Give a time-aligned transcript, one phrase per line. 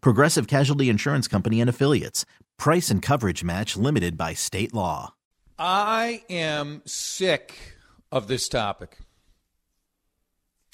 [0.00, 2.24] Progressive Casualty Insurance Company and Affiliates.
[2.58, 5.14] Price and coverage match limited by state law.
[5.58, 7.76] I am sick
[8.12, 8.98] of this topic.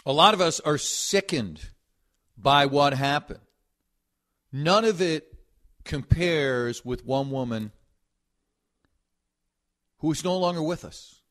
[0.04, 1.70] A lot of us are sickened
[2.36, 3.40] by what happened.
[4.52, 5.32] None of it
[5.84, 7.72] compares with one woman
[9.98, 11.22] who is no longer with us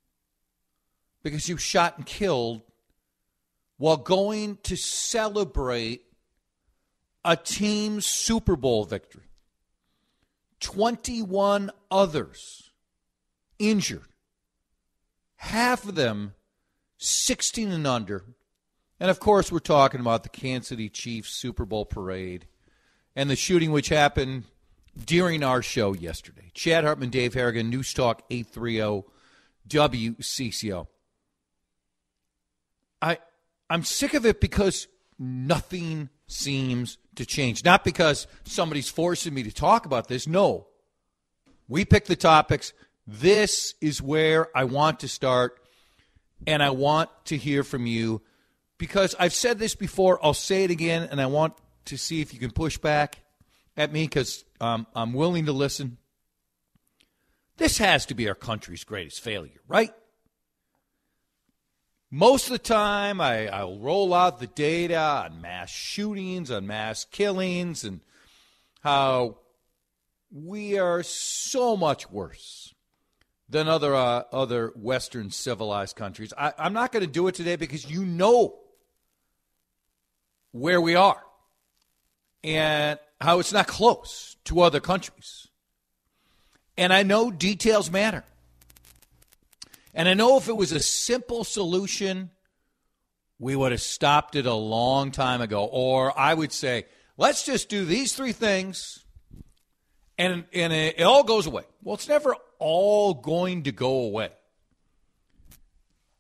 [1.24, 2.62] because she was shot and killed
[3.78, 6.04] while going to celebrate
[7.24, 9.24] a team Super Bowl victory.
[10.60, 12.72] 21 others
[13.58, 14.08] injured,
[15.36, 16.34] half of them
[16.98, 18.24] 16 and under.
[19.00, 22.46] And of course, we're talking about the Kansas City Chiefs Super Bowl parade
[23.16, 24.44] and the shooting which happened
[25.06, 26.52] during our show yesterday.
[26.54, 29.08] Chad Hartman, Dave Harrigan, News Talk 830
[29.68, 30.88] WCCO.
[33.02, 33.18] I
[33.70, 34.88] I'm sick of it because
[35.22, 37.64] nothing seems to change.
[37.64, 40.28] Not because somebody's forcing me to talk about this.
[40.28, 40.68] No.
[41.68, 42.74] We pick the topics.
[43.06, 45.60] This is where I want to start
[46.48, 48.22] and I want to hear from you
[48.80, 51.54] because I've said this before, I'll say it again and I want
[51.86, 53.20] to see if you can push back
[53.78, 55.98] at me because um, I'm willing to listen.
[57.58, 59.94] This has to be our country's greatest failure, right?
[62.14, 67.06] Most of the time, I, I'll roll out the data on mass shootings, on mass
[67.06, 68.02] killings, and
[68.82, 69.38] how
[70.30, 72.74] we are so much worse
[73.48, 76.34] than other uh, other Western civilized countries.
[76.38, 78.60] I, I'm not going to do it today because you know
[80.52, 81.24] where we are
[82.44, 85.48] and how it's not close to other countries.
[86.78, 88.26] And I know details matter.
[89.94, 92.30] And I know if it was a simple solution,
[93.40, 95.66] we would have stopped it a long time ago.
[95.66, 96.86] Or I would say,
[97.18, 99.04] let's just do these three things
[100.18, 101.64] and, and it, all goes away.
[101.82, 104.30] Well, it's never all going to go away.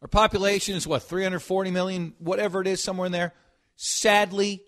[0.01, 3.33] Our population is what, 340 million, whatever it is, somewhere in there.
[3.75, 4.63] Sadly,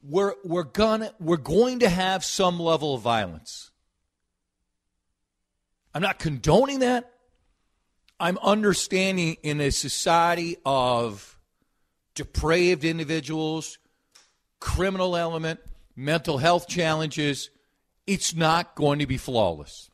[0.00, 3.72] we're, we're, gonna, we're going to have some level of violence.
[5.92, 7.12] I'm not condoning that.
[8.20, 11.38] I'm understanding in a society of
[12.14, 13.78] depraved individuals,
[14.60, 15.60] criminal element,
[15.94, 17.50] mental health challenges,
[18.06, 19.90] it's not going to be flawless.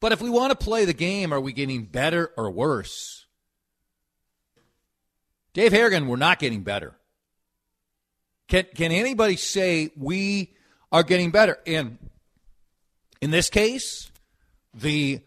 [0.00, 3.26] But if we want to play the game, are we getting better or worse?
[5.54, 6.94] Dave Harrigan, we're not getting better.
[8.48, 10.54] Can, can anybody say we
[10.90, 11.58] are getting better?
[11.66, 11.98] And
[13.20, 14.10] in this case,
[14.74, 15.20] the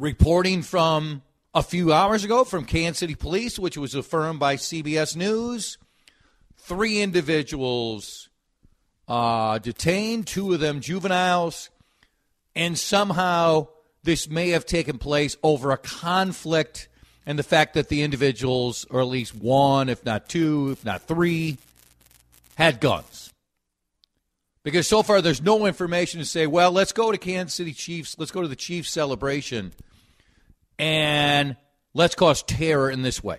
[0.00, 1.20] reporting from
[1.52, 5.76] a few hours ago from Kansas City Police, which was affirmed by CBS News.
[6.56, 8.30] Three individuals
[9.06, 11.68] uh, detained, two of them juveniles,
[12.56, 13.68] and somehow
[14.02, 16.88] this may have taken place over a conflict
[17.26, 21.02] and the fact that the individuals, or at least one, if not two, if not
[21.02, 21.58] three,
[22.54, 23.34] had guns.
[24.62, 28.16] Because so far there's no information to say, well, let's go to Kansas City Chiefs,
[28.18, 29.72] let's go to the Chiefs celebration
[30.80, 31.56] and
[31.92, 33.38] let's cause terror in this way.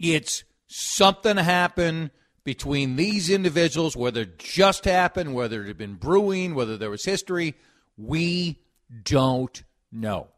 [0.00, 2.10] It's something happened
[2.42, 7.04] between these individuals, whether it just happened, whether it had been brewing, whether there was
[7.04, 7.54] history.
[7.96, 8.60] We
[9.04, 10.28] don't know.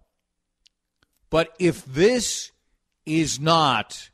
[1.31, 2.53] But if this
[3.07, 4.11] is not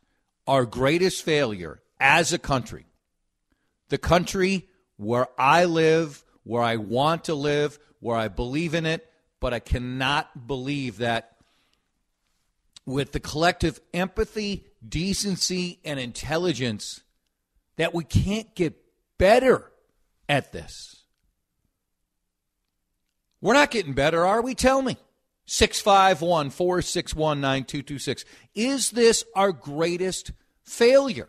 [0.46, 2.86] our greatest failure as a country,
[3.88, 9.10] the country where I live, where I want to live, where I believe in it,
[9.46, 11.36] but I cannot believe that
[12.84, 17.02] with the collective empathy, decency, and intelligence,
[17.76, 18.74] that we can't get
[19.18, 19.70] better
[20.28, 21.04] at this.
[23.40, 24.56] We're not getting better, are we?
[24.56, 24.96] Tell me.
[25.44, 28.24] 651 461 9226.
[28.56, 30.32] Is this our greatest
[30.64, 31.28] failure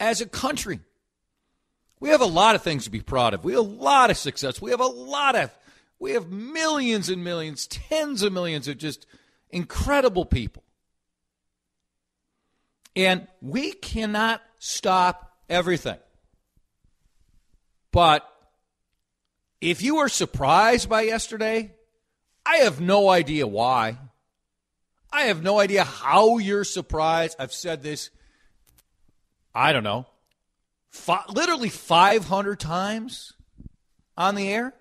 [0.00, 0.80] as a country?
[2.00, 3.44] We have a lot of things to be proud of.
[3.44, 4.62] We have a lot of success.
[4.62, 5.50] We have a lot of,
[6.02, 9.06] we have millions and millions, tens of millions of just
[9.50, 10.64] incredible people.
[12.96, 15.98] And we cannot stop everything.
[17.92, 18.28] But
[19.60, 21.72] if you were surprised by yesterday,
[22.44, 23.96] I have no idea why.
[25.12, 27.36] I have no idea how you're surprised.
[27.38, 28.10] I've said this,
[29.54, 30.06] I don't know,
[30.90, 33.34] fi- literally 500 times
[34.16, 34.74] on the air,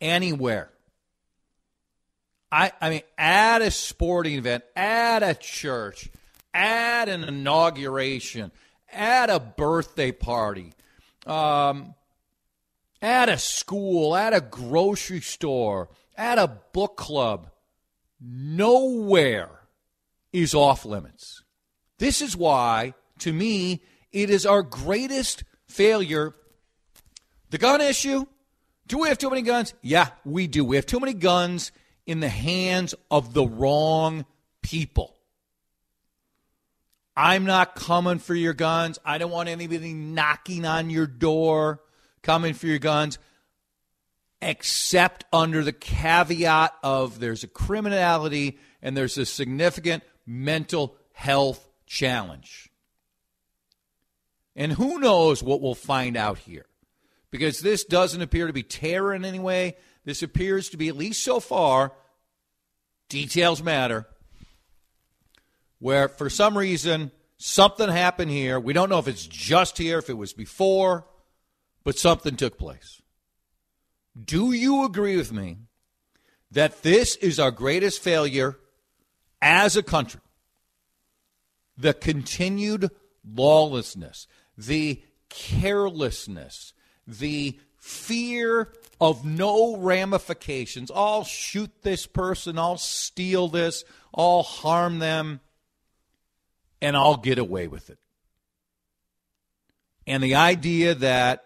[0.00, 0.70] anywhere.
[2.50, 6.08] I, I mean, at a sporting event, at a church,
[6.54, 8.52] at an inauguration,
[8.92, 10.72] at a birthday party,
[11.26, 11.94] um,
[13.02, 17.50] at a school, at a grocery store, at a book club,
[18.20, 19.50] nowhere
[20.32, 21.42] is off limits.
[21.98, 23.82] This is why, to me,
[24.12, 26.34] it is our greatest failure.
[27.50, 28.26] The gun issue.
[28.86, 29.74] Do we have too many guns?
[29.82, 30.64] Yeah, we do.
[30.64, 31.72] We have too many guns
[32.06, 34.26] in the hands of the wrong
[34.62, 35.16] people.
[37.16, 38.98] I'm not coming for your guns.
[39.04, 41.80] I don't want anybody knocking on your door,
[42.22, 43.18] coming for your guns,
[44.42, 52.70] except under the caveat of there's a criminality and there's a significant mental health challenge.
[54.54, 56.66] And who knows what we'll find out here.
[57.36, 59.76] Because this doesn't appear to be terror in any way.
[60.06, 61.92] This appears to be, at least so far,
[63.10, 64.06] details matter,
[65.78, 68.58] where for some reason something happened here.
[68.58, 71.06] We don't know if it's just here, if it was before,
[71.84, 73.02] but something took place.
[74.18, 75.58] Do you agree with me
[76.52, 78.56] that this is our greatest failure
[79.42, 80.22] as a country?
[81.76, 82.88] The continued
[83.30, 86.72] lawlessness, the carelessness,
[87.06, 90.90] the fear of no ramifications.
[90.94, 95.40] I'll shoot this person, I'll steal this, I'll harm them,
[96.80, 97.98] and I'll get away with it.
[100.06, 101.44] And the idea that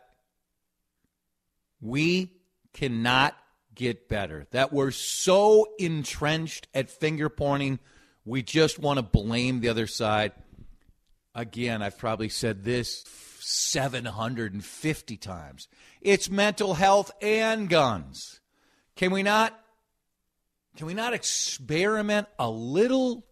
[1.81, 2.33] we
[2.73, 3.37] cannot
[3.75, 7.79] get better, that we're so entrenched at finger pointing,
[8.25, 10.33] we just want to blame the other side.
[11.35, 13.03] Again, I've probably said this
[13.51, 15.69] 750 times.
[16.01, 18.41] It's mental health and guns.
[18.97, 19.59] Can we not
[20.77, 23.27] can we not experiment a little?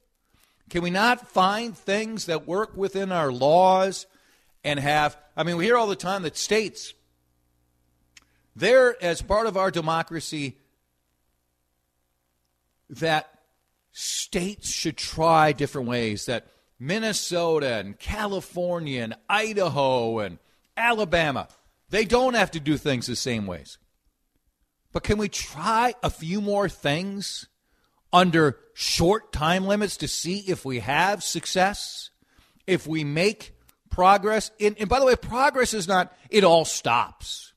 [0.68, 4.06] Can we not find things that work within our laws
[4.64, 6.94] and have I mean we hear all the time that states
[8.56, 10.58] they're as part of our democracy
[12.90, 13.30] that
[13.92, 16.48] states should try different ways that
[16.78, 20.38] Minnesota and California and Idaho and
[20.76, 21.48] Alabama,
[21.90, 23.78] they don't have to do things the same ways.
[24.92, 27.48] But can we try a few more things
[28.12, 32.10] under short time limits to see if we have success?
[32.66, 33.54] If we make
[33.90, 34.50] progress?
[34.60, 37.52] And, and by the way, progress is not, it all stops.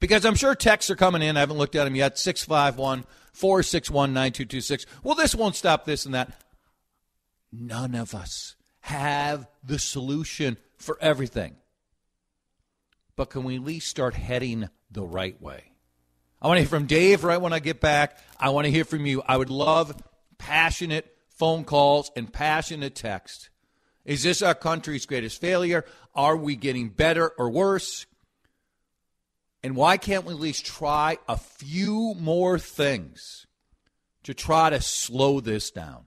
[0.00, 1.36] Because I'm sure texts are coming in.
[1.36, 2.18] I haven't looked at them yet.
[2.18, 4.86] 651 461 9226.
[5.02, 6.40] Well, this won't stop this and that.
[7.52, 11.56] None of us have the solution for everything.
[13.16, 15.72] But can we at least start heading the right way?
[16.40, 18.18] I want to hear from Dave right when I get back.
[18.38, 19.22] I want to hear from you.
[19.26, 19.94] I would love
[20.38, 23.50] passionate phone calls and passionate text.
[24.04, 25.84] Is this our country's greatest failure?
[26.14, 28.06] Are we getting better or worse?
[29.62, 33.46] And why can't we at least try a few more things
[34.22, 36.06] to try to slow this down?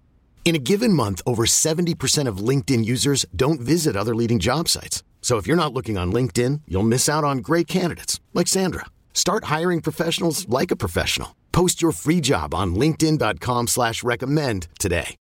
[0.43, 5.01] In a given month, over 70% of LinkedIn users don't visit other leading job sites.
[5.21, 8.87] So if you're not looking on LinkedIn, you'll miss out on great candidates like Sandra.
[9.13, 11.37] Start hiring professionals like a professional.
[11.53, 15.15] Post your free job on LinkedIn.com slash recommend today.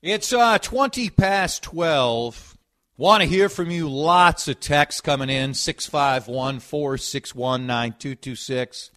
[0.00, 2.58] It's uh, 20 past 12.
[2.96, 3.88] Want to hear from you.
[3.88, 8.90] Lots of texts coming in 651 461 9226.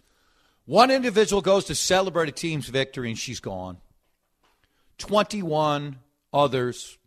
[0.64, 3.78] One individual goes to celebrate a team's victory and she's gone.
[4.98, 5.98] 21
[6.32, 6.98] others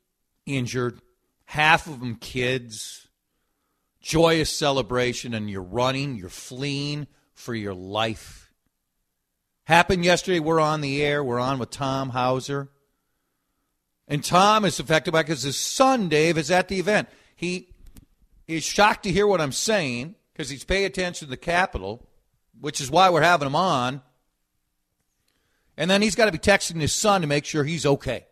[0.46, 1.02] injured,
[1.46, 3.08] half of them kids.
[4.02, 8.54] Joyous celebration, and you're running, you're fleeing for your life.
[9.66, 10.40] Happened yesterday.
[10.40, 11.24] We're on the air.
[11.24, 12.70] We're on with Tom Hauser.
[14.08, 17.08] And Tom is affected by because his son, Dave, is at the event.
[17.36, 17.70] He
[18.48, 22.08] is shocked to hear what I'm saying because he's paying attention to the Capitol,
[22.60, 24.02] which is why we're having him on.
[25.80, 28.26] And then he's got to be texting his son to make sure he's okay.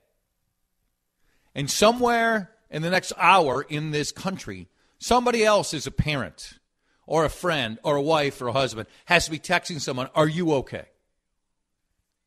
[1.55, 4.67] And somewhere in the next hour in this country,
[4.99, 6.59] somebody else is a parent
[7.05, 10.27] or a friend or a wife or a husband has to be texting someone, Are
[10.27, 10.87] you okay?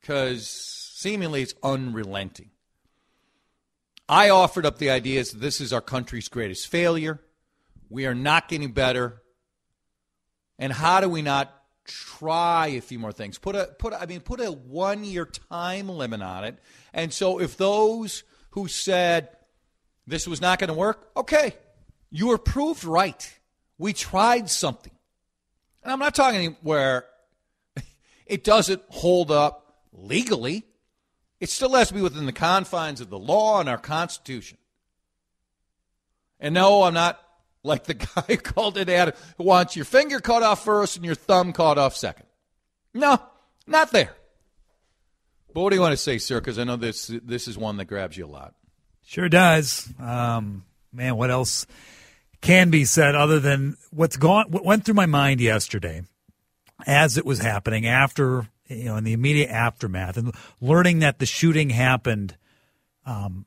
[0.00, 2.48] Because seemingly it's unrelenting.
[4.08, 7.20] I offered up the idea that this is our country's greatest failure.
[7.90, 9.20] We are not getting better.
[10.58, 13.38] And how do we not try a few more things.
[13.38, 16.58] Put a put I mean put a 1 year time limit on it.
[16.92, 19.28] And so if those who said
[20.06, 21.54] this was not going to work, okay.
[22.10, 23.38] You were proved right.
[23.78, 24.92] We tried something.
[25.82, 27.06] And I'm not talking where
[28.26, 30.64] it doesn't hold up legally.
[31.38, 34.58] It still has to be within the confines of the law and our Constitution.
[36.38, 37.20] And no, I'm not
[37.62, 41.04] like the guy who called it Adam, who wants your finger cut off first and
[41.04, 42.26] your thumb cut off second.
[42.94, 43.20] No,
[43.66, 44.14] not there.
[45.52, 46.40] But what do you want to say, sir?
[46.40, 48.54] Because I know this this is one that grabs you a lot.
[49.02, 49.92] Sure does.
[49.98, 51.66] Um, man, what else
[52.40, 54.46] can be said other than what's gone?
[54.50, 56.02] What went through my mind yesterday
[56.86, 61.26] as it was happening after you know in the immediate aftermath and learning that the
[61.26, 62.36] shooting happened
[63.04, 63.46] um,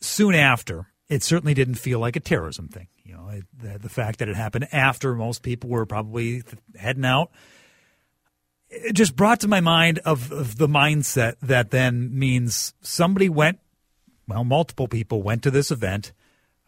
[0.00, 0.86] soon after.
[1.08, 2.88] It certainly didn't feel like a terrorism thing.
[3.26, 6.42] Know, the, the fact that it happened after most people were probably
[6.76, 7.30] heading out.
[8.68, 13.60] It just brought to my mind of, of the mindset that then means somebody went,
[14.28, 16.12] well, multiple people went to this event.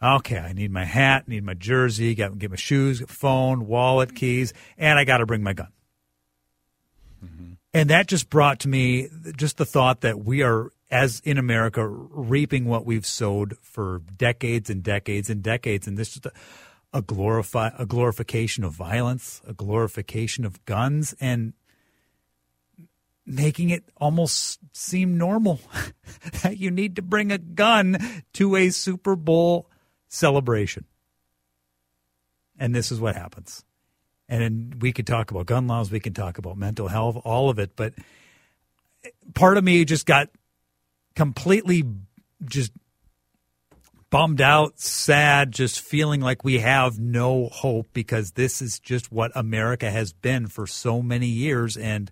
[0.01, 4.53] Okay, I need my hat, need my jersey, get, get my shoes, phone, wallet, keys,
[4.77, 5.67] and I got to bring my gun.
[7.23, 7.53] Mm-hmm.
[7.73, 11.87] And that just brought to me just the thought that we are as in America,
[11.87, 15.87] reaping what we've sowed for decades and decades and decades.
[15.87, 16.31] And this is a,
[16.97, 21.53] a glorify a glorification of violence, a glorification of guns, and
[23.25, 25.59] making it almost seem normal
[26.41, 29.69] that you need to bring a gun to a Super Bowl
[30.07, 30.85] celebration.
[32.57, 33.63] And this is what happens.
[34.27, 37.59] And we could talk about gun laws, we can talk about mental health, all of
[37.59, 37.93] it, but
[39.33, 40.29] part of me just got
[41.19, 41.83] completely
[42.45, 42.71] just
[44.09, 49.29] bummed out, sad, just feeling like we have no hope because this is just what
[49.35, 51.75] America has been for so many years.
[51.75, 52.09] And,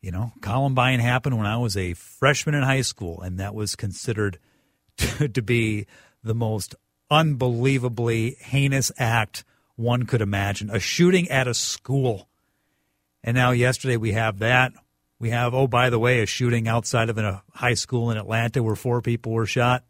[0.00, 3.74] you know, Columbine happened when I was a freshman in high school, and that was
[3.74, 4.38] considered
[4.98, 5.88] to, to be
[6.22, 6.76] the most
[7.10, 9.42] unbelievably heinous act
[9.74, 12.28] one could imagine a shooting at a school.
[13.24, 14.72] And now, yesterday, we have that.
[15.20, 18.62] We have, oh, by the way, a shooting outside of a high school in Atlanta
[18.62, 19.84] where four people were shot.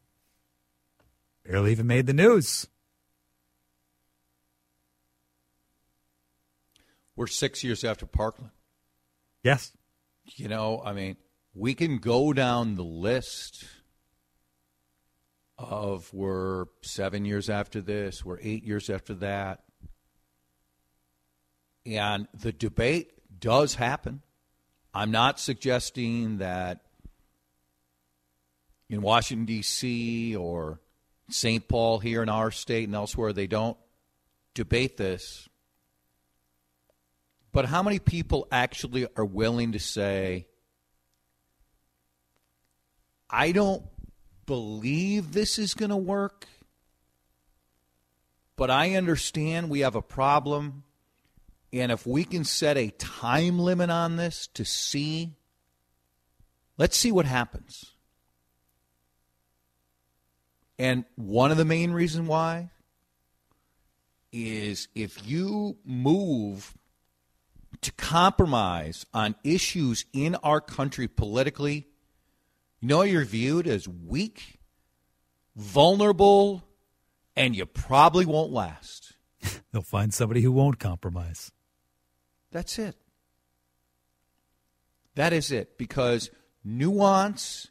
[1.44, 2.66] Barely even made the news.
[7.14, 8.50] We're six years after Parkland.
[9.44, 9.72] Yes.
[10.24, 11.16] You know, I mean,
[11.54, 13.64] we can go down the list
[15.58, 19.60] of we're seven years after this, we're eight years after that.
[21.86, 24.22] And the debate does happen.
[24.92, 26.80] I'm not suggesting that
[28.88, 30.34] in Washington, D.C.
[30.34, 30.80] or
[31.28, 31.66] St.
[31.68, 33.76] Paul here in our state and elsewhere, they don't
[34.54, 35.48] debate this.
[37.52, 40.46] But how many people actually are willing to say,
[43.28, 43.84] I don't
[44.46, 46.46] believe this is going to work,
[48.56, 50.82] but I understand we have a problem.
[51.72, 55.36] And if we can set a time limit on this to see,
[56.76, 57.92] let's see what happens.
[60.78, 62.70] And one of the main reasons why
[64.32, 66.74] is if you move
[67.82, 71.86] to compromise on issues in our country politically,
[72.80, 74.58] you know you're viewed as weak,
[75.54, 76.64] vulnerable,
[77.36, 79.12] and you probably won't last.
[79.72, 81.52] They'll find somebody who won't compromise.
[82.52, 82.96] That's it.
[85.14, 85.78] That is it.
[85.78, 86.30] Because
[86.64, 87.68] nuance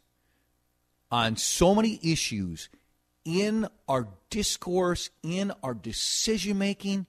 [1.10, 2.68] on so many issues
[3.24, 7.06] in our discourse, in our decision making,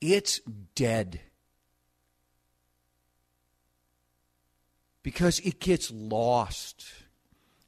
[0.00, 0.40] it's
[0.74, 1.20] dead.
[5.02, 6.84] Because it gets lost.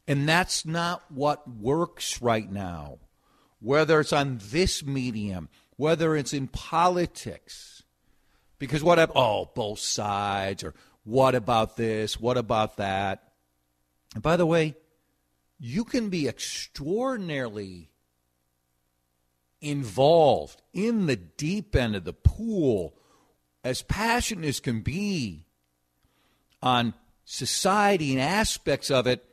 [0.07, 2.99] And that's not what works right now.
[3.59, 7.83] Whether it's on this medium, whether it's in politics.
[8.63, 13.33] Because what, oh, both sides, or what about this, what about that?
[14.13, 14.75] And by the way,
[15.59, 17.89] you can be extraordinarily
[19.59, 22.95] involved in the deep end of the pool,
[23.65, 25.45] as passionate as can be
[26.61, 26.93] on
[27.25, 29.25] society and aspects of it,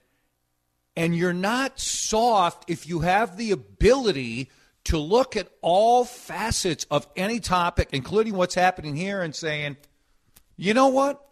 [0.97, 4.51] and you're not soft if you have the ability
[4.85, 9.77] to look at all facets of any topic, including what's happening here, and saying,
[10.57, 11.25] you know what?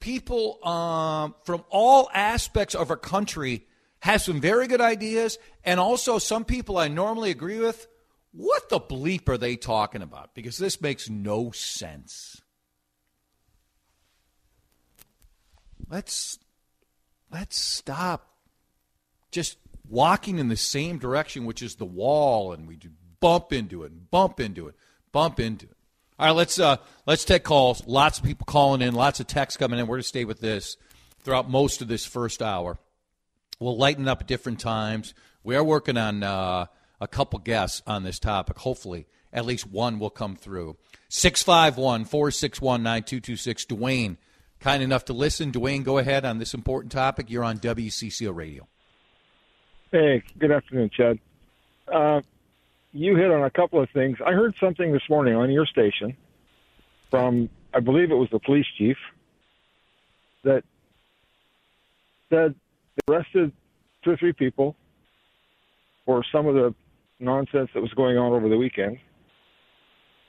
[0.00, 3.66] People um, from all aspects of our country
[4.00, 7.86] have some very good ideas, and also some people I normally agree with.
[8.32, 10.34] What the bleep are they talking about?
[10.34, 12.40] Because this makes no sense.
[15.88, 16.38] Let's
[17.30, 18.30] let's stop
[19.32, 19.58] just
[19.90, 22.78] walking in the same direction, which is the wall, and we
[23.20, 24.76] bump into it, and bump into it,
[25.12, 25.76] bump into it.
[26.18, 26.76] All right, let's uh,
[27.06, 27.86] let's take calls.
[27.86, 29.86] Lots of people calling in, lots of texts coming in.
[29.86, 30.76] We're going to stay with this
[31.22, 32.78] throughout most of this first hour.
[33.58, 35.12] We'll lighten up at different times.
[35.42, 36.66] We are working on uh,
[37.00, 38.58] a couple guests on this topic.
[38.58, 40.76] Hopefully, at least one will come through.
[41.08, 43.64] 651 461 9226.
[43.66, 44.16] Dwayne,
[44.60, 45.52] kind enough to listen.
[45.52, 47.30] Dwayne, go ahead on this important topic.
[47.30, 48.68] You're on WCCO Radio.
[49.92, 51.18] Hey, good afternoon, Chad.
[51.92, 52.20] Uh,
[52.92, 54.18] you hit on a couple of things.
[54.24, 56.16] I heard something this morning on your station
[57.10, 58.96] from, I believe it was the police chief,
[60.44, 60.62] that
[62.28, 62.54] said
[62.94, 63.50] they arrested
[64.04, 64.76] two or three people
[66.06, 66.72] for some of the
[67.18, 68.96] nonsense that was going on over the weekend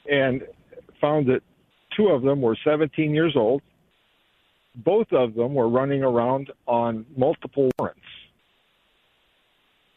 [0.10, 0.42] and
[1.00, 1.44] found that
[1.96, 3.62] two of them were 17 years old.
[4.74, 8.02] Both of them were running around on multiple warrants.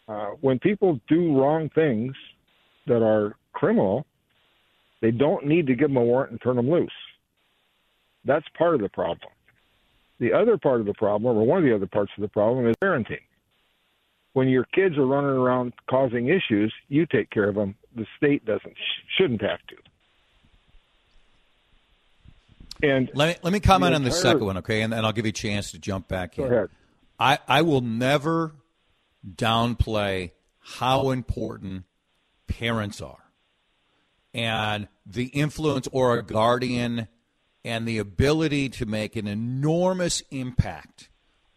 [0.07, 2.15] Uh, when people do wrong things
[2.87, 4.05] that are criminal,
[5.01, 6.93] they don't need to give them a warrant and turn them loose.
[8.25, 9.31] That's part of the problem.
[10.19, 12.67] The other part of the problem, or one of the other parts of the problem,
[12.69, 13.21] is parenting.
[14.33, 17.75] When your kids are running around causing issues, you take care of them.
[17.95, 18.75] The state doesn't,
[19.17, 19.77] shouldn't have to.
[22.83, 25.25] And let me let me comment on the second one, okay, and then I'll give
[25.25, 26.53] you a chance to jump back Go in.
[26.53, 26.69] ahead.
[27.19, 28.53] I I will never
[29.27, 31.85] downplay how important
[32.47, 33.25] parents are
[34.33, 37.09] and the influence or a guardian
[37.65, 41.09] and the ability to make an enormous impact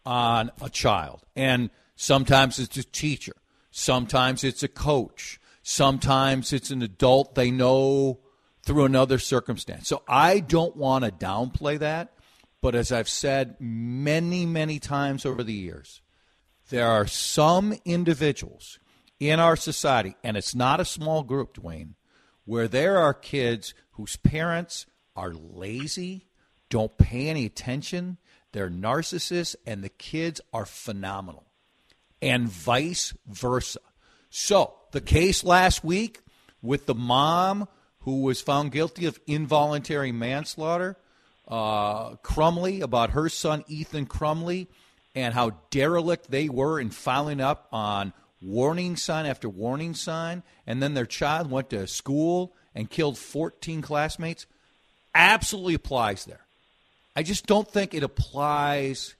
[0.06, 1.22] on a child.
[1.36, 3.34] And sometimes it's a teacher,
[3.70, 8.20] sometimes it's a coach, sometimes it's an adult they know
[8.62, 9.88] through another circumstance.
[9.88, 12.14] So I don't want to downplay that,
[12.60, 16.00] but as I've said many, many times over the years,
[16.68, 18.78] there are some individuals
[19.18, 21.94] in our society, and it's not a small group, Dwayne,
[22.44, 26.26] where there are kids whose parents are lazy,
[26.70, 28.18] don't pay any attention,
[28.52, 31.46] they're narcissists, and the kids are phenomenal,
[32.22, 33.80] and vice versa.
[34.30, 36.20] So, the case last week
[36.62, 37.68] with the mom
[38.00, 40.96] who was found guilty of involuntary manslaughter,
[41.46, 44.68] uh, Crumbley, about her son Ethan Crumbley,
[45.14, 50.82] and how derelict they were in following up on warning sign after warning sign, and
[50.82, 54.46] then their child went to school and killed 14 classmates
[55.14, 56.46] absolutely applies there.
[57.16, 59.16] I just don't think it applies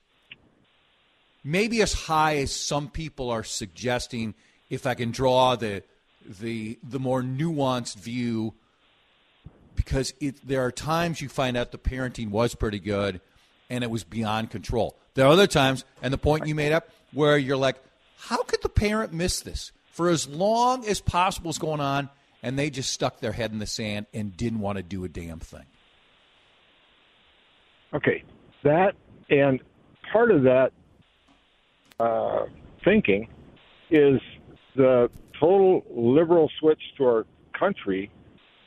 [1.42, 4.34] maybe as high as some people are suggesting
[4.70, 5.82] if I can draw the
[6.24, 8.54] the the more nuanced view
[9.74, 13.20] because it, there are times you find out the parenting was pretty good
[13.70, 14.96] and it was beyond control.
[15.14, 17.76] There are other times, and the point you made up, where you're like,
[18.18, 19.72] how could the parent miss this?
[19.92, 22.08] For as long as possible is going on,
[22.42, 25.08] and they just stuck their head in the sand and didn't want to do a
[25.08, 25.64] damn thing.
[27.92, 28.22] Okay,
[28.64, 28.94] that
[29.30, 29.60] and
[30.12, 30.72] part of that
[31.98, 32.44] uh,
[32.84, 33.28] thinking
[33.90, 34.20] is
[34.76, 37.26] the total liberal switch to our
[37.58, 38.10] country,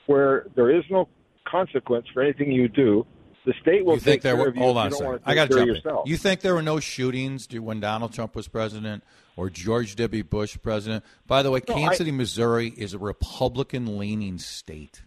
[0.07, 1.07] where there is no
[1.45, 3.05] consequence for anything you do.
[3.45, 4.49] The state will you think take there care were?
[4.49, 5.19] of you Hold on you a second.
[5.25, 5.97] I got to jump in.
[6.05, 9.03] You think there were no shootings when Donald Trump was president
[9.35, 10.23] or George W.
[10.23, 11.03] Bush president?
[11.25, 15.01] By the way, No, Kansas I- City, Missouri is a Republican-leaning state.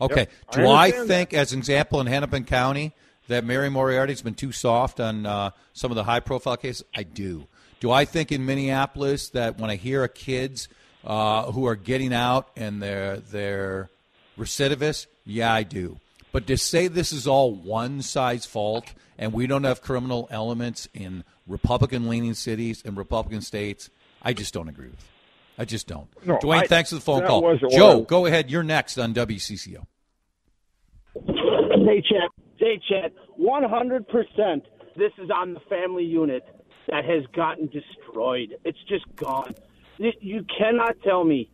[0.00, 2.92] Okay, Yep, I do I, understand think, as an example, in Hennepin County,
[3.26, 6.84] that Mary Moriarty's been too soft on uh, some of the high-profile cases?
[6.96, 7.46] I do.
[7.80, 10.68] Do I think in Minneapolis that when I hear of kids
[11.04, 13.90] uh, who are getting out and they're they're
[14.38, 15.06] recidivists?
[15.26, 15.98] Yeah, I do.
[16.32, 20.88] But to say this is all one side's fault and we don't have criminal elements
[20.94, 23.88] in Republican-leaning cities and Republican states,
[24.22, 25.04] I just don't agree with.
[25.56, 26.08] I just don't.
[26.24, 27.56] No, Dwayne, I- thanks for the phone call.
[27.70, 28.50] Joe, I- go ahead.
[28.50, 29.86] You're next on WCCO.
[31.26, 32.28] Hey, Chad.
[32.58, 33.12] Hey, Chad.
[33.40, 34.62] 100%
[34.96, 36.42] this is on the family unit
[36.88, 38.54] that has gotten destroyed.
[38.64, 39.54] It's just gone.
[39.98, 41.50] You- You cannot tell me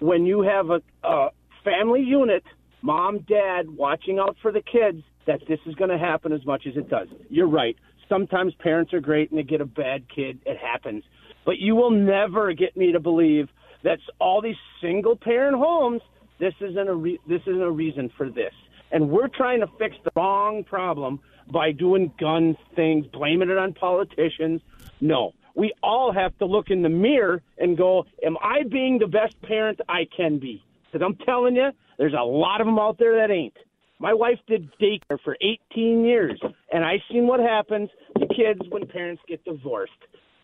[0.00, 1.30] when you have a, a
[1.64, 2.42] family unit,
[2.86, 6.68] mom, dad, watching out for the kids, that this is going to happen as much
[6.68, 7.08] as it does.
[7.28, 7.76] You're right.
[8.08, 10.38] Sometimes parents are great and they get a bad kid.
[10.46, 11.02] It happens.
[11.44, 13.48] But you will never get me to believe
[13.82, 16.00] that all these single parent homes,
[16.38, 18.54] this isn't a re- this isn't a reason for this.
[18.92, 21.18] And we're trying to fix the wrong problem
[21.52, 24.60] by doing gun things, blaming it on politicians.
[25.00, 25.32] No.
[25.56, 29.40] We all have to look in the mirror and go, Am I being the best
[29.42, 30.62] parent I can be?
[30.90, 33.56] Because I'm telling you, there's a lot of them out there that ain't.
[33.98, 36.38] My wife did daycare for 18 years,
[36.70, 39.92] and I seen what happens to kids when parents get divorced.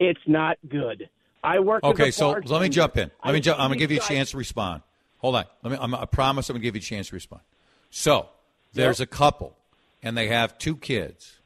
[0.00, 1.08] It's not good.
[1.44, 1.84] I work.
[1.84, 3.10] Okay, so let me jump in.
[3.24, 3.60] Let I me jump.
[3.60, 4.82] I'm gonna give you a chance to respond.
[5.18, 5.44] Hold on.
[5.62, 5.78] Let me.
[5.80, 7.42] I'm, I promise I'm gonna give you a chance to respond.
[7.90, 8.28] So
[8.72, 9.56] there's a couple,
[10.02, 11.36] and they have two kids,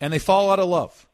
[0.00, 1.06] and they fall out of love.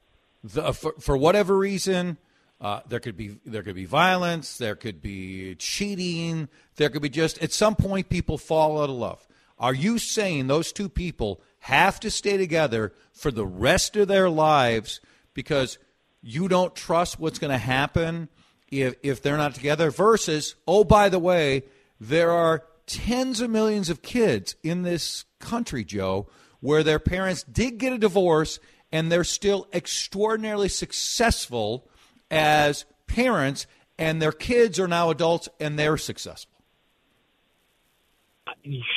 [0.44, 2.16] The, for, for whatever reason,
[2.61, 7.09] uh, there could be there could be violence, there could be cheating, there could be
[7.09, 9.27] just at some point people fall out of love.
[9.59, 14.29] Are you saying those two people have to stay together for the rest of their
[14.29, 15.01] lives
[15.35, 15.79] because
[16.23, 18.29] you don't trust what's going to happen
[18.70, 19.90] if if they're not together?
[19.90, 21.62] Versus, oh by the way,
[21.99, 26.29] there are tens of millions of kids in this country, Joe,
[26.61, 28.59] where their parents did get a divorce
[28.92, 31.88] and they're still extraordinarily successful
[32.31, 33.66] as parents,
[33.99, 36.61] and their kids are now adults and they're successful.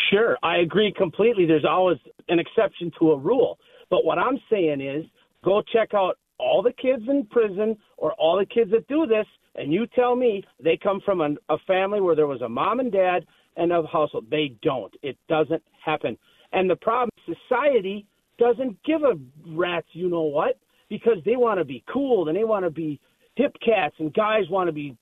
[0.09, 1.45] Sure, I agree completely.
[1.45, 1.97] There's always
[2.29, 3.59] an exception to a rule.
[3.89, 5.05] But what I'm saying is
[5.43, 9.25] go check out all the kids in prison or all the kids that do this,
[9.55, 12.79] and you tell me they come from an, a family where there was a mom
[12.79, 14.25] and dad and a household.
[14.29, 14.93] They don't.
[15.03, 16.17] It doesn't happen.
[16.51, 18.05] And the problem, society
[18.37, 19.13] doesn't give a
[19.47, 20.57] rat's you know what
[20.89, 22.99] because they want to be cool and they want to be
[23.35, 24.97] hip cats, and guys want to be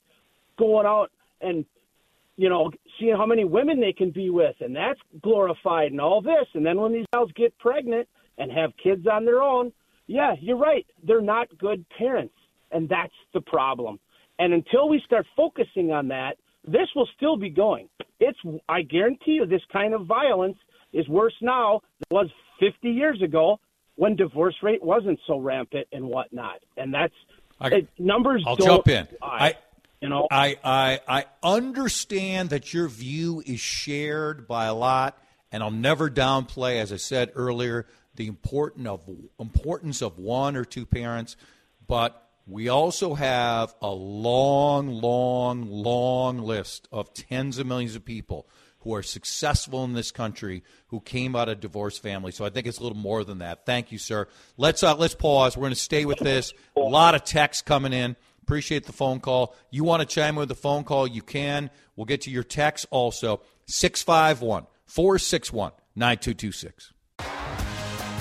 [0.58, 1.66] going out and
[2.38, 6.22] you know, seeing how many women they can be with, and that's glorified and all
[6.22, 6.48] this.
[6.56, 8.08] And then when these gals get pregnant
[8.40, 9.72] and have kids on their own,
[10.08, 10.86] yeah, you're right.
[11.04, 12.34] They're not good parents,
[12.72, 14.00] and that's the problem.
[14.40, 17.90] And until we start focusing on that, this will still be going.
[18.20, 20.58] It's, I guarantee you, this kind of violence
[20.94, 23.60] is worse now than it was 50 years ago
[23.96, 26.60] when divorce rate wasn't so rampant and whatnot.
[26.78, 27.14] And that's
[27.62, 28.44] I- it, numbers.
[28.46, 29.08] I'll jump in.
[29.22, 29.28] lie.
[29.40, 29.56] I,
[30.02, 35.18] you know, I, I, I understand that your view is shared by a lot,
[35.52, 39.08] and I'll never downplay, as I said earlier, the important of
[39.40, 41.36] importance of one or two parents.
[41.88, 48.48] But we also have a long, long, long list of tens of millions of people
[48.82, 52.36] who are successful in this country who came out of divorced families.
[52.36, 53.66] So I think it's a little more than that.
[53.66, 54.28] Thank you, sir.
[54.58, 55.56] Let's uh, let's pause.
[55.56, 56.54] We're going to stay with this.
[56.76, 58.16] A lot of texts coming in.
[58.44, 59.56] Appreciate the phone call.
[59.70, 61.08] You want to chime in with the phone call?
[61.08, 61.70] You can.
[61.96, 63.42] We'll get to your text also.
[63.68, 66.94] 651 461 9226.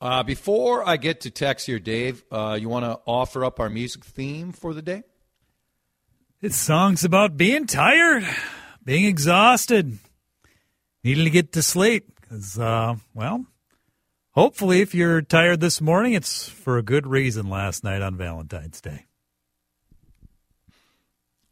[0.00, 3.70] Uh, before I get to text here, Dave, uh, you want to offer up our
[3.70, 5.04] music theme for the day?
[6.42, 8.26] It's songs about being tired,
[8.84, 9.98] being exhausted,
[11.02, 12.20] needing to get to sleep.
[12.20, 13.46] Because, uh, well,
[14.32, 18.82] hopefully, if you're tired this morning, it's for a good reason last night on Valentine's
[18.82, 19.06] Day.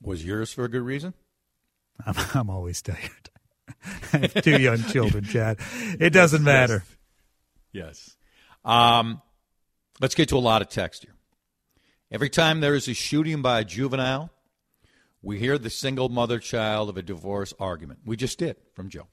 [0.02, 1.14] Was yours for a good reason?
[2.06, 3.30] I'm, I'm always tired.
[4.12, 5.58] I have two young children, Chad.
[5.98, 6.84] It doesn't matter.
[7.72, 8.16] Yes.
[8.64, 9.20] Um,
[10.00, 11.14] let's get to a lot of text here.
[12.10, 14.30] Every time there is a shooting by a juvenile,
[15.22, 18.00] we hear the single mother child of a divorce argument.
[18.04, 19.08] We just did from Joe.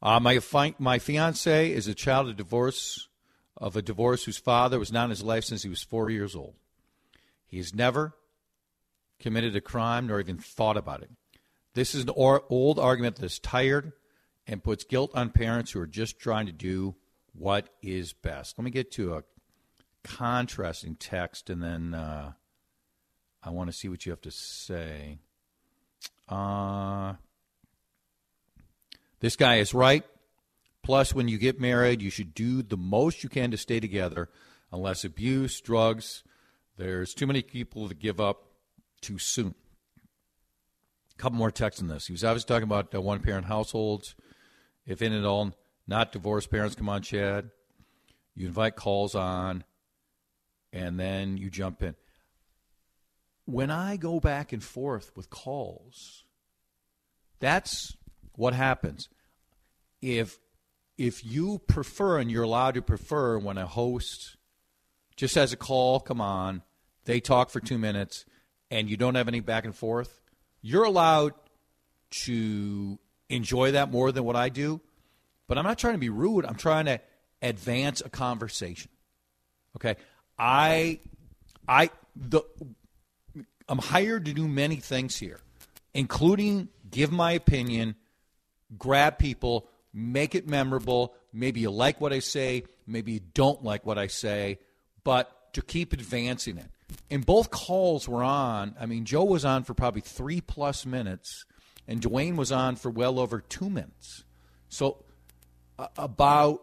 [0.00, 3.08] Uh, my fi- my fiance is a child of divorce
[3.56, 6.34] of a divorce whose father was not in his life since he was four years
[6.34, 6.54] old.
[7.46, 8.14] He has never
[9.20, 11.10] committed a crime nor even thought about it.
[11.74, 13.92] This is an or- old argument that is tired
[14.46, 16.96] and puts guilt on parents who are just trying to do
[17.34, 18.58] what is best.
[18.58, 19.24] Let me get to a
[20.04, 22.32] contrasting text, and then uh,
[23.42, 25.18] I want to see what you have to say.
[26.28, 27.14] Uh,
[29.20, 30.04] this guy is right.
[30.82, 34.28] Plus, when you get married, you should do the most you can to stay together,
[34.72, 36.24] unless abuse, drugs.
[36.76, 38.46] There's too many people that give up
[39.00, 39.54] too soon.
[41.14, 42.06] A couple more texts on this.
[42.06, 44.16] He was obviously talking about uh, one parent households.
[44.86, 45.54] If in it all,
[45.86, 47.50] not divorced parents, come on, Chad.
[48.34, 49.64] You invite calls on,
[50.72, 51.94] and then you jump in.
[53.44, 56.24] When I go back and forth with calls,
[57.40, 57.96] that's
[58.36, 59.08] what happens.
[60.00, 60.38] If
[60.96, 64.36] if you prefer and you're allowed to prefer when a host
[65.16, 66.62] just has a call, come on,
[67.04, 68.24] they talk for two minutes,
[68.70, 70.20] and you don't have any back and forth,
[70.60, 71.32] you're allowed
[72.10, 74.80] to enjoy that more than what I do.
[75.48, 76.46] But I'm not trying to be rude.
[76.46, 77.00] I'm trying to
[77.40, 78.90] advance a conversation.
[79.76, 79.96] Okay,
[80.38, 81.00] I,
[81.66, 82.42] I, the,
[83.68, 85.40] I'm hired to do many things here,
[85.94, 87.96] including give my opinion,
[88.76, 91.14] grab people, make it memorable.
[91.32, 94.58] Maybe you like what I say, maybe you don't like what I say,
[95.04, 96.66] but to keep advancing it.
[97.10, 98.74] And both calls were on.
[98.78, 101.46] I mean, Joe was on for probably three plus minutes,
[101.88, 104.24] and Dwayne was on for well over two minutes.
[104.68, 105.01] So,
[105.96, 106.62] about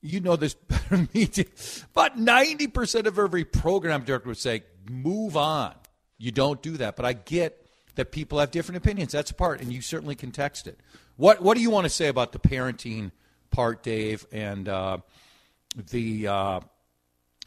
[0.00, 1.28] you know this better than me.
[1.92, 5.74] But ninety percent of every program director would say, "Move on."
[6.18, 9.12] You don't do that, but I get that people have different opinions.
[9.12, 10.78] That's a part, and you certainly can text it.
[11.16, 13.12] What What do you want to say about the parenting
[13.50, 14.98] part, Dave, and uh,
[15.90, 16.60] the uh,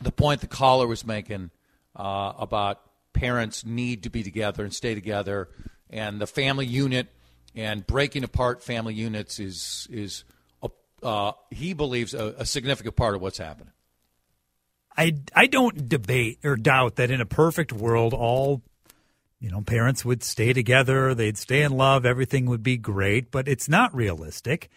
[0.01, 1.51] the point the caller was making
[1.95, 2.81] uh, about
[3.13, 5.49] parents need to be together and stay together,
[5.89, 7.07] and the family unit
[7.55, 10.23] and breaking apart family units is is
[11.03, 13.73] uh, he believes a, a significant part of what's happening.
[14.97, 18.63] I, I don't debate or doubt that in a perfect world, all
[19.39, 23.29] you know parents would stay together, they'd stay in love, everything would be great.
[23.29, 24.69] But it's not realistic,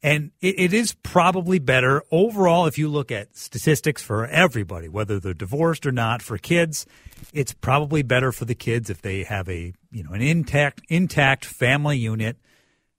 [0.00, 5.18] and it, it is probably better overall if you look at statistics for everybody, whether
[5.18, 6.22] they're divorced or not.
[6.22, 6.86] For kids,
[7.32, 11.44] it's probably better for the kids if they have a you know an intact intact
[11.44, 12.36] family unit.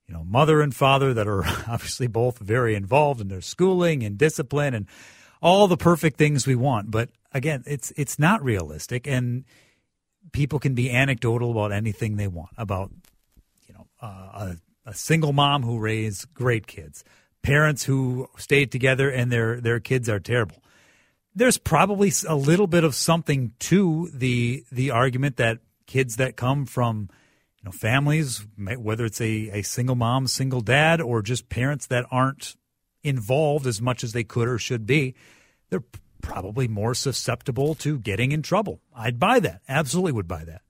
[0.08, 4.18] You know, mother and father that are obviously both very involved in their schooling and
[4.18, 4.88] discipline and
[5.41, 6.91] all the perfect things we want.
[6.91, 9.46] But again, it's it's not realistic, and
[10.32, 12.91] people can be anecdotal about anything they want about
[13.68, 17.04] you know uh, a, a single mom who raised great kids,
[17.41, 20.58] parents who stayed together and their their kids are terrible.
[21.34, 26.65] There's probably a little bit of something to the the argument that kids that come
[26.65, 27.10] from
[27.65, 32.56] know families, whether it's a, a single mom, single dad, or just parents that aren't
[33.04, 35.13] involved as much as they could or should be,
[35.69, 35.84] they're
[36.21, 38.82] probably more susceptible to getting in trouble.
[38.95, 39.62] I'd buy that.
[39.69, 40.62] Absolutely would buy that.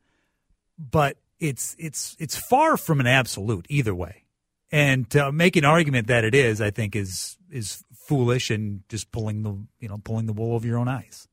[0.78, 4.24] But it's it's it's far from an absolute either way.
[4.72, 9.12] And to make an argument that it is, I think is is foolish and just
[9.12, 11.28] pulling the you know pulling the wool over your own eyes.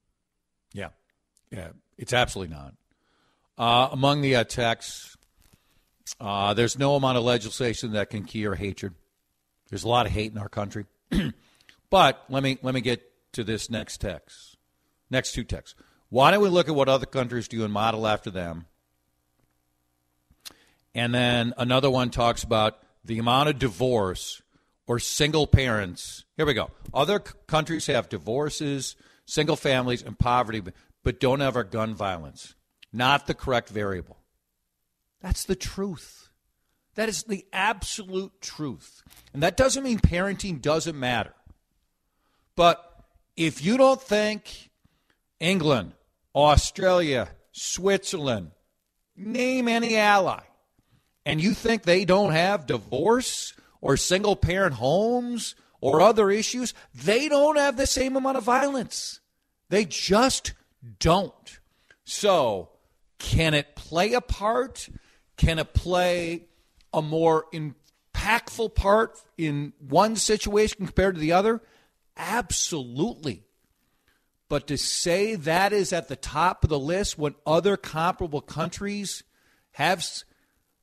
[0.72, 0.88] Yeah,
[1.50, 2.74] yeah, it's absolutely not.
[3.58, 5.16] Uh, among the uh, texts,
[6.20, 8.94] uh, there's no amount of legislation that can cure hatred.
[9.70, 10.86] There's a lot of hate in our country.
[11.92, 13.02] But let me let me get
[13.34, 14.56] to this next text.
[15.10, 15.78] Next two texts.
[16.08, 18.64] Why don't we look at what other countries do and model after them?
[20.94, 24.40] And then another one talks about the amount of divorce
[24.86, 26.24] or single parents.
[26.38, 26.70] Here we go.
[26.94, 32.54] Other c- countries have divorces, single families, and poverty, but- don't have our gun violence.
[32.90, 34.21] Not the correct variable.
[35.22, 36.28] That's the truth.
[36.96, 39.02] That is the absolute truth.
[39.32, 41.32] And that doesn't mean parenting doesn't matter.
[42.54, 42.84] But
[43.36, 44.70] if you don't think
[45.40, 45.92] England,
[46.34, 48.50] Australia, Switzerland,
[49.16, 50.42] name any ally,
[51.24, 57.28] and you think they don't have divorce or single parent homes or other issues, they
[57.28, 59.20] don't have the same amount of violence.
[59.70, 60.52] They just
[60.98, 61.60] don't.
[62.04, 62.70] So,
[63.18, 64.88] can it play a part?
[65.42, 66.44] Can it play
[66.92, 71.60] a more impactful part in one situation compared to the other?
[72.16, 73.42] Absolutely.
[74.48, 79.24] But to say that is at the top of the list when other comparable countries
[79.72, 80.06] have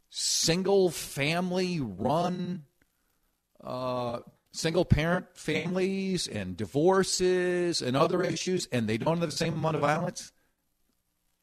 [0.10, 2.66] single family run,
[3.64, 4.20] uh,
[4.52, 9.78] single parent families and divorces and other issues, and they don't have the same amount
[9.78, 10.34] of violence,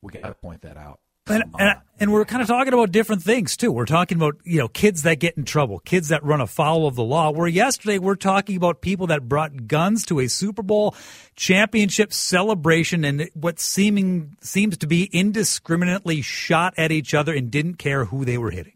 [0.02, 1.00] we got to point that out.
[1.28, 3.72] And, and, and we're kind of talking about different things too.
[3.72, 6.94] We're talking about you know kids that get in trouble, kids that run afoul of
[6.94, 7.30] the law.
[7.30, 10.94] Where yesterday we're talking about people that brought guns to a Super Bowl
[11.34, 17.74] championship celebration and what seeming seems to be indiscriminately shot at each other and didn't
[17.74, 18.74] care who they were hitting.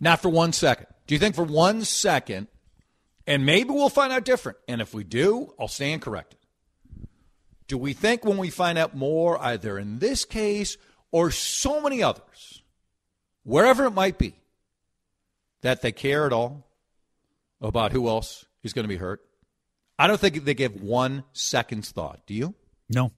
[0.00, 0.86] Not for one second.
[1.06, 2.48] Do you think for one second,
[3.26, 6.37] and maybe we'll find out different, and if we do, I'll stand corrected.
[7.68, 10.76] Do we think when we find out more, either in this case
[11.12, 12.62] or so many others,
[13.44, 14.34] wherever it might be,
[15.60, 16.66] that they care at all
[17.60, 19.20] about who else is going to be hurt?
[19.98, 22.20] I don't think they give one second's thought.
[22.26, 22.54] Do you?
[22.88, 23.12] No.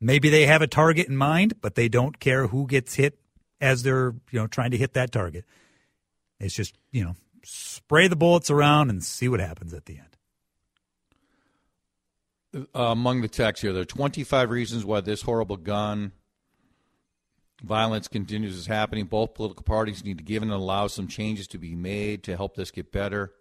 [0.00, 3.18] Maybe they have a target in mind, but they don't care who gets hit
[3.60, 5.44] as they're you know trying to hit that target.
[6.40, 10.13] It's just you know spray the bullets around and see what happens at the end.
[12.54, 16.12] Uh, among the texts here, there are 25 reasons why this horrible gun
[17.62, 19.06] violence continues is happening.
[19.06, 22.56] Both political parties need to give and allow some changes to be made to help
[22.56, 23.32] this get better.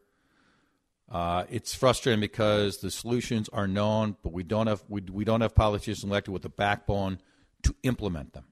[1.12, 5.42] Uh, it's frustrating because the solutions are known, but we don't have we, we don't
[5.42, 7.20] have politicians elected with a backbone
[7.64, 8.46] to implement them.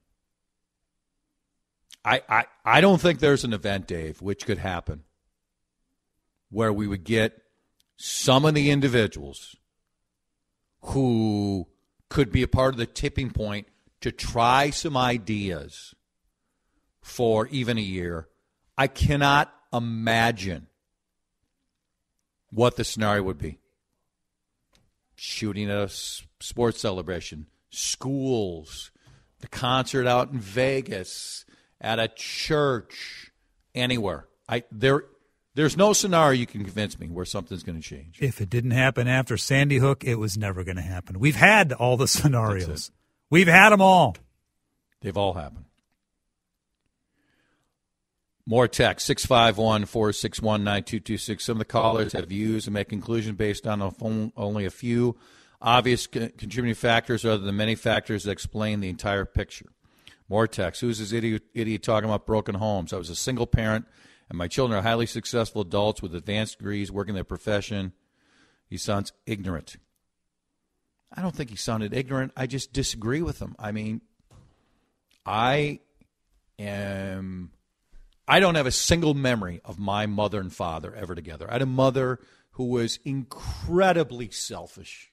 [2.04, 5.04] I, I I don't think there's an event, Dave, which could happen
[6.50, 7.41] where we would get
[7.95, 9.56] some of the individuals
[10.81, 11.67] who
[12.09, 13.67] could be a part of the tipping point
[14.01, 15.93] to try some ideas
[17.01, 18.27] for even a year.
[18.77, 20.67] I cannot imagine
[22.49, 23.59] what the scenario would be.
[25.15, 28.91] Shooting a sports celebration, schools,
[29.39, 31.45] the concert out in Vegas,
[31.79, 33.31] at a church,
[33.75, 34.27] anywhere.
[34.49, 35.05] I there
[35.55, 38.19] there's no scenario you can convince me where something's going to change.
[38.21, 41.19] If it didn't happen after Sandy Hook, it was never going to happen.
[41.19, 42.91] We've had all the scenarios.
[43.29, 44.15] We've had them all.
[45.01, 45.65] They've all happened.
[48.45, 51.43] More text 651 461 9226.
[51.43, 54.71] Some of the callers have views and make conclusions based on a phone- only a
[54.71, 55.15] few
[55.61, 59.67] obvious contributing factors rather than many factors that explain the entire picture.
[60.27, 60.81] More text.
[60.81, 62.93] Who's this idiot, idiot talking about broken homes?
[62.93, 63.85] I was a single parent,
[64.31, 67.91] and my children are highly successful adults with advanced degrees working their profession.
[68.65, 69.75] He sounds ignorant.
[71.13, 72.31] I don't think he sounded ignorant.
[72.37, 73.57] I just disagree with him.
[73.59, 73.99] I mean,
[75.25, 75.81] I
[76.57, 77.51] am.
[78.25, 81.45] I don't have a single memory of my mother and father ever together.
[81.49, 82.17] I had a mother
[82.51, 85.11] who was incredibly selfish.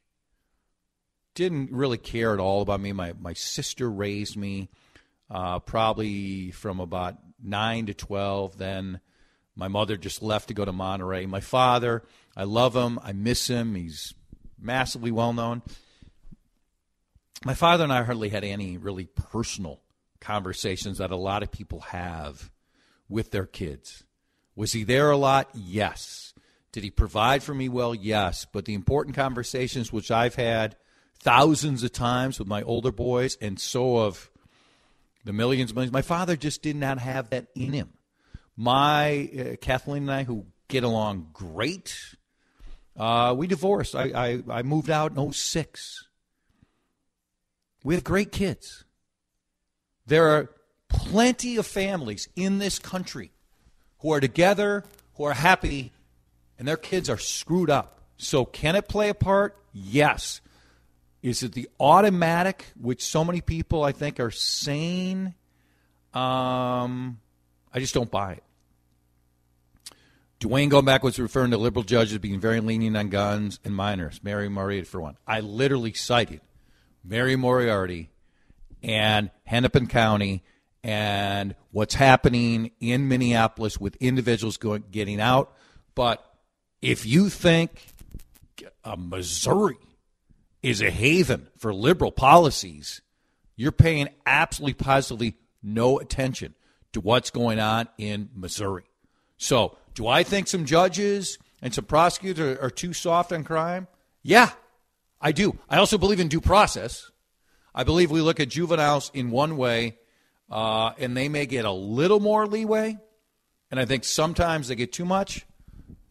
[1.35, 2.93] Didn't really care at all about me.
[2.93, 4.69] My my sister raised me,
[5.29, 8.59] uh, probably from about nine to twelve.
[8.59, 9.01] Then
[9.59, 11.27] my mother just left to go to Monterey.
[11.27, 12.05] My father,
[12.37, 13.01] I love him.
[13.03, 13.75] I miss him.
[13.75, 14.15] He's
[14.59, 15.63] massively well known.
[17.45, 19.81] My father and I hardly had any really personal
[20.21, 22.53] conversations that a lot of people have
[23.09, 24.05] with their kids.
[24.55, 25.51] Was he there a lot?
[25.55, 26.35] Yes.
[26.71, 27.97] Did he provide for me well?
[27.97, 28.47] Yes.
[28.51, 30.77] But the important conversations, which I've had
[31.21, 34.31] thousands of times with my older boys, and so of
[35.25, 37.93] the millions, millions, my father just did not have that in him.
[38.61, 41.97] My uh, Kathleen and I, who get along great,
[42.97, 43.95] uh, we divorced.
[43.95, 44.11] I,
[44.49, 46.09] I, I moved out in 06.
[47.85, 48.85] We have great kids.
[50.07, 50.51] There are
[50.89, 53.31] plenty of families in this country
[54.01, 54.83] who are together,
[55.15, 55.93] who are happy,
[56.59, 58.01] and their kids are screwed up.
[58.17, 59.57] So, can it play a part?
[59.73, 60.41] Yes.
[61.23, 65.35] Is it the automatic, which so many people I think are saying?
[66.13, 67.21] Um,
[67.73, 68.43] I just don't buy it.
[70.41, 74.21] Dwayne going back was referring to liberal judges being very lenient on guns and minors.
[74.23, 75.17] Mary Moriarty, for one.
[75.27, 76.41] I literally cited
[77.05, 78.11] Mary Moriarty
[78.83, 80.45] and Hennepin County
[80.85, 85.53] and what's happening in Minneapolis with individuals going getting out.
[85.97, 86.25] But
[86.81, 87.85] if you think
[88.97, 89.77] Missouri
[90.63, 93.01] is a haven for liberal policies,
[93.57, 96.55] you're paying absolutely positively no attention
[96.93, 98.85] to what's going on in Missouri.
[99.37, 103.89] So, do I think some judges and some prosecutors are, are too soft on crime?
[104.23, 104.51] Yeah,
[105.21, 105.59] I do.
[105.69, 107.11] I also believe in due process.
[107.75, 109.99] I believe we look at juveniles in one way,
[110.49, 112.97] uh, and they may get a little more leeway.
[113.73, 115.45] And I think sometimes they get too much.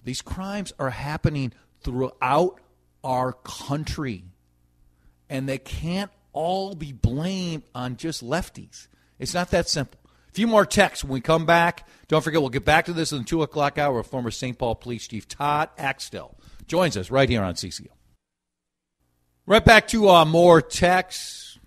[0.04, 2.60] These crimes are happening throughout
[3.06, 4.26] our country,
[5.30, 8.90] and they can't all be blamed on just lefties.
[9.18, 9.98] It's not that simple.
[10.38, 11.88] Few more texts when we come back.
[12.08, 14.04] Don't forget, we'll get back to this in the 2 o'clock hour.
[14.04, 14.56] Former St.
[14.56, 17.88] Paul Police Chief Todd Axtell joins us right here on CCO.
[19.48, 21.58] Right back to uh, more texts.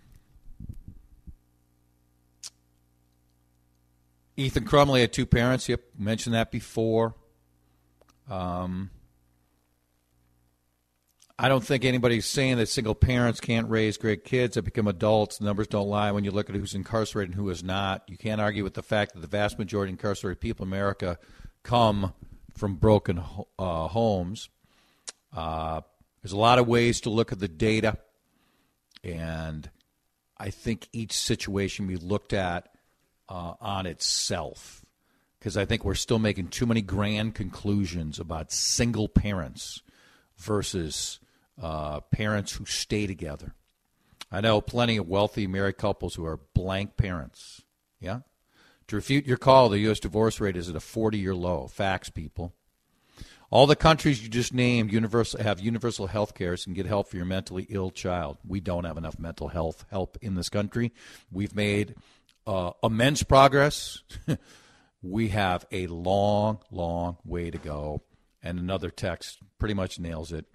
[4.37, 5.69] Ethan Crumbley had two parents.
[5.69, 7.17] Yep, mentioned that before.
[8.31, 8.91] Um,
[11.43, 15.39] I don't think anybody's saying that single parents can't raise great kids that become adults.
[15.39, 18.03] The numbers don't lie when you look at who's incarcerated and who is not.
[18.09, 21.19] You can't argue with the fact that the vast majority of incarcerated people in America
[21.63, 22.13] come
[22.59, 23.23] from broken
[23.59, 24.51] uh, homes.
[25.35, 25.81] Uh,
[26.23, 27.97] there's a lot of ways to look at the data,
[29.03, 29.71] and
[30.37, 32.69] I think each situation be looked at
[33.31, 34.85] uh, on itself
[35.39, 39.81] because I think we're still making too many grand conclusions about single parents
[40.37, 41.19] versus
[41.61, 43.55] uh, parents who stay together.
[44.33, 47.63] I know plenty of wealthy married couples who are blank parents.
[48.01, 48.21] Yeah?
[48.89, 50.01] To refute your call, the U.S.
[50.01, 51.67] divorce rate is at a 40 year low.
[51.67, 52.55] Facts, people.
[53.51, 57.17] All the countries you just named universal, have universal health care and get help for
[57.17, 58.39] your mentally ill child.
[58.47, 60.93] We don't have enough mental health help in this country.
[61.33, 61.97] We've made
[62.47, 64.03] uh, immense progress.
[65.03, 68.03] we have a long, long way to go.
[68.41, 70.47] And another text pretty much nails it.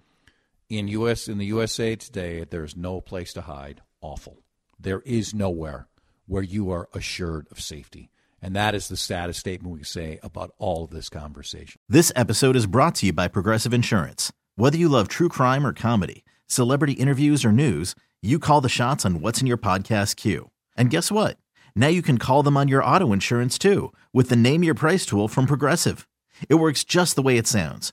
[0.68, 3.82] In US in the USA today, there's no place to hide.
[4.00, 4.42] Awful.
[4.80, 5.86] There is nowhere
[6.26, 8.10] where you are assured of safety.
[8.42, 11.80] And that is the saddest statement we say about all of this conversation.
[11.88, 14.32] This episode is brought to you by Progressive Insurance.
[14.56, 19.06] Whether you love true crime or comedy, celebrity interviews or news, you call the shots
[19.06, 20.50] on what's in your podcast queue.
[20.76, 21.38] And guess what?
[21.76, 25.06] Now you can call them on your auto insurance too with the Name Your Price
[25.06, 26.08] tool from Progressive.
[26.48, 27.92] It works just the way it sounds.